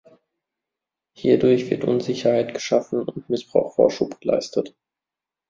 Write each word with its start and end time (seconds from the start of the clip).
Hierdurch 1.15 1.69
wird 1.69 1.83
Unsicherheit 1.83 2.55
geschaffen 2.55 3.03
und 3.07 3.29
Missbrauch 3.29 3.75
Vorschub 3.75 4.19
geleistet. 4.19 4.75